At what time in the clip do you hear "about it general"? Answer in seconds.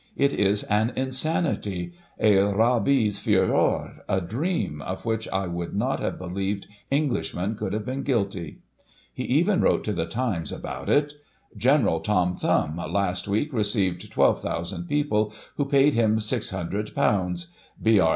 10.51-11.99